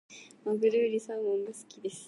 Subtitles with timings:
[0.43, 1.99] マグロよりサーモンが好きです。